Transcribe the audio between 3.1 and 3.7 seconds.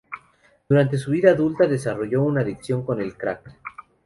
crack.